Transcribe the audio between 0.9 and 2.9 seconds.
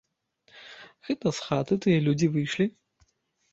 Гэта з хаты тыя людзі выйшлі?